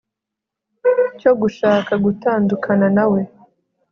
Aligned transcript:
cyo 1.19 1.31
gushaka 1.41 1.91
gutandukana 2.05 2.87
na 2.95 3.05
we 3.11 3.21